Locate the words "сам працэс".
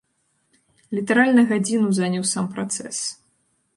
2.33-2.95